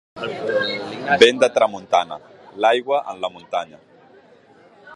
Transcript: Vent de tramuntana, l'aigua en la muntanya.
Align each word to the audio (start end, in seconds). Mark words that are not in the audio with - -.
Vent 1.23 1.41
de 1.43 1.49
tramuntana, 1.57 2.17
l'aigua 2.65 3.03
en 3.13 3.21
la 3.27 3.31
muntanya. 3.35 3.81